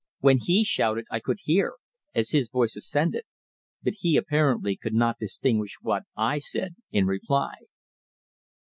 [0.21, 1.75] When he shouted I could hear,
[2.15, 3.21] as his voice ascended,
[3.83, 7.53] but he apparently could not distinguish what I said in reply.